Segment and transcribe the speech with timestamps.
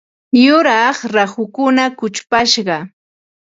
[0.45, 2.77] Yuraq rahukuna kuchupashqa.